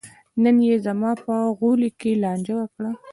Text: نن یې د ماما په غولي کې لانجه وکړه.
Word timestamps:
نن 0.41 0.57
یې 0.67 0.75
د 0.85 0.87
ماما 0.87 1.11
په 1.23 1.33
غولي 1.57 1.89
کې 1.99 2.11
لانجه 2.23 2.53
وکړه. 2.57 2.91